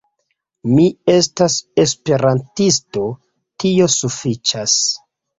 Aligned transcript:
Mi 0.69 0.83
estas 1.15 1.57
Esperantisto, 1.83 3.03
tio 3.65 3.89
sufiĉas. 3.97 4.75